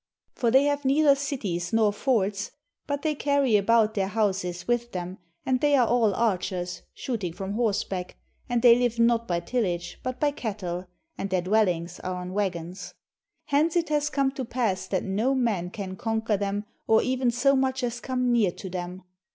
[0.33, 2.49] For they have neither cities nor forts,
[2.87, 7.53] but they carry about their houses with them, and they are all archers, shooting from
[7.53, 8.15] horseback,
[8.49, 10.87] and they hve not by tillage, but by cattle,
[11.19, 12.95] and their dwellings are on wagons.
[13.45, 17.55] Hence it has come to pass that no man can conquer them, or even so
[17.55, 19.03] much as come near to them.